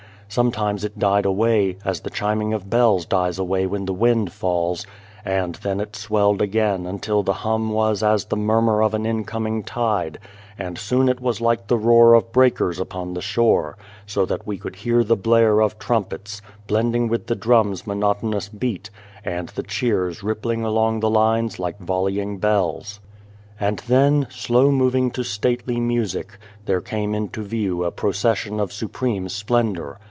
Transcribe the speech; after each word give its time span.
Sometimes 0.33 0.85
it 0.85 0.97
died 0.97 1.25
away, 1.25 1.75
as 1.83 1.99
the 1.99 2.09
chiming 2.09 2.53
of 2.53 2.69
bells 2.69 3.05
dies 3.05 3.37
away 3.37 3.65
when 3.67 3.83
the 3.83 3.91
wind 3.91 4.31
falls, 4.31 4.87
and 5.25 5.55
then 5.55 5.81
it 5.81 5.93
swelled 5.93 6.41
again 6.41 6.85
until 6.87 7.21
the 7.21 7.33
hum 7.43 7.69
was 7.69 8.01
as 8.01 8.23
the 8.23 8.37
murmur 8.37 8.81
of 8.81 8.93
an 8.93 9.05
incoming 9.05 9.61
tide, 9.61 10.19
and 10.57 10.77
soon 10.77 11.09
it 11.09 11.19
was 11.19 11.41
like 11.41 11.67
the 11.67 11.75
roar 11.75 12.13
of 12.13 12.31
breakers 12.31 12.79
upon 12.79 13.13
the 13.13 13.19
shore, 13.21 13.77
so 14.05 14.25
that 14.25 14.47
we 14.47 14.57
could 14.57 14.77
hear 14.77 15.03
the 15.03 15.17
blare 15.17 15.61
of 15.61 15.77
trumpets, 15.77 16.41
blending 16.65 17.09
with 17.09 17.27
the 17.27 17.35
drums' 17.35 17.85
monotonous 17.85 18.47
beat, 18.47 18.89
and 19.25 19.49
the 19.49 19.63
cheers 19.63 20.23
rippling 20.23 20.63
along 20.63 21.01
the 21.01 21.09
lines 21.09 21.59
like 21.59 21.77
volleying 21.77 22.37
bells. 22.37 23.01
And 23.59 23.79
then, 23.79 24.27
slow 24.29 24.71
moving 24.71 25.11
to 25.11 25.23
stately 25.25 25.81
music, 25.81 26.37
there 26.67 26.79
came 26.79 27.13
into 27.13 27.43
view 27.43 27.83
a 27.83 27.91
procession 27.91 28.61
of 28.61 28.71
supreme 28.71 29.23
180 29.23 29.25
and 29.25 29.25
the 29.25 29.25
Devil 29.25 29.29
splendour. 29.75 29.99